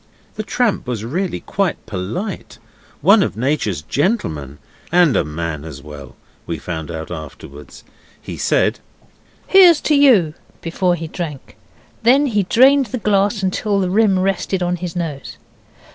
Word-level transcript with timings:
The 0.33 0.41
tramp 0.41 0.87
was 0.87 1.05
really 1.05 1.41
quite 1.41 1.85
polite 1.85 2.57
one 3.01 3.21
of 3.21 3.37
Nature's 3.37 3.83
gentlemen, 3.83 4.57
and 4.91 5.15
a 5.15 5.23
man 5.23 5.63
as 5.63 5.83
well, 5.83 6.15
we 6.47 6.57
found 6.57 6.89
out 6.89 7.11
afterwards. 7.11 7.83
He 8.19 8.35
said 8.35 8.79
'Here's 9.45 9.79
to 9.81 9.93
you!' 9.95 10.33
before 10.59 10.95
he 10.95 11.05
drank. 11.07 11.55
Then 12.01 12.25
he 12.25 12.41
drained 12.41 12.87
the 12.87 12.97
glass 12.97 13.45
till 13.51 13.79
the 13.79 13.91
rim 13.91 14.17
rested 14.17 14.63
on 14.63 14.77
his 14.77 14.95
nose. 14.95 15.37